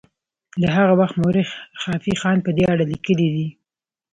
[0.61, 1.49] د هغه وخت مورخ
[1.81, 3.47] خافي خان په دې اړه لیکلي دي.